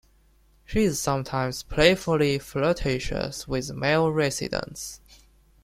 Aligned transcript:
She 0.65 0.79
is 0.81 0.99
sometimes 0.99 1.61
playfully 1.61 2.39
flirtatious 2.39 3.47
with 3.47 3.71
male 3.71 4.11
residents. 4.11 4.99